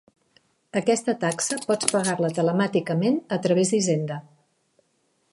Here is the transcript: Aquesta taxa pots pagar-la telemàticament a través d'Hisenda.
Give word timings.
Aquesta 0.79 1.13
taxa 1.23 1.59
pots 1.71 1.91
pagar-la 1.91 2.31
telemàticament 2.37 3.19
a 3.37 3.39
través 3.43 3.75
d'Hisenda. 3.75 4.17